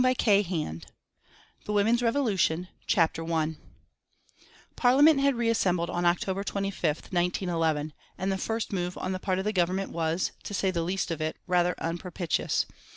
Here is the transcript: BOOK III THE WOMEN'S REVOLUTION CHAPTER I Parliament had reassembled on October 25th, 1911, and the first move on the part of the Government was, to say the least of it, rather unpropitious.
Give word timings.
BOOK 0.01 0.27
III 0.27 0.81
THE 1.65 1.73
WOMEN'S 1.73 2.01
REVOLUTION 2.01 2.69
CHAPTER 2.87 3.23
I 3.31 3.55
Parliament 4.75 5.19
had 5.19 5.35
reassembled 5.35 5.91
on 5.91 6.05
October 6.05 6.43
25th, 6.43 7.13
1911, 7.13 7.93
and 8.17 8.31
the 8.31 8.39
first 8.39 8.73
move 8.73 8.97
on 8.97 9.11
the 9.11 9.19
part 9.19 9.37
of 9.37 9.45
the 9.45 9.53
Government 9.53 9.91
was, 9.91 10.31
to 10.41 10.55
say 10.55 10.71
the 10.71 10.81
least 10.81 11.11
of 11.11 11.21
it, 11.21 11.37
rather 11.45 11.75
unpropitious. 11.77 12.65